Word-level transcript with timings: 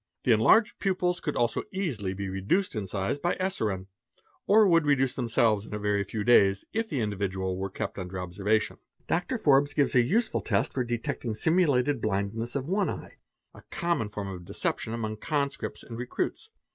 The 0.23 0.31
enlarged 0.31 0.79
pupils 0.79 1.19
could 1.19 1.35
also 1.35 1.61
easily 1.71 2.15
be 2.15 2.27
reduced 2.27 2.75
in 2.75 2.87
size 2.87 3.19
by 3.19 3.35
eserine, 3.35 3.85
or 4.47 4.65
would 4.67 4.87
reduce 4.87 5.13
themselves 5.13 5.63
in 5.63 5.75
a 5.75 5.79
very 5.79 6.03
few 6.03 6.23
days 6.23 6.65
if 6.73 6.89
the 6.89 7.01
individual 7.01 7.55
were 7.55 7.69
kept 7.69 7.99
under 7.99 8.17
observation."_ 8.19 8.77
Dr. 9.05 9.37
Forbes 9.37 9.75
gives 9.75 9.93
a 9.93 10.01
useful 10.01 10.41
test 10.41 10.73
for 10.73 10.83
detecting 10.83 11.35
simulated 11.35 12.01
blindness 12.01 12.55
of 12.55 12.65
one 12.67 12.87
u 12.87 12.95
eye, 12.95 13.17
a 13.53 13.61
common 13.69 14.09
form 14.09 14.27
of 14.29 14.43
deception 14.43 14.91
among 14.95 15.17
conscripts 15.17 15.83
and 15.83 15.99
recruits. 15.99 16.49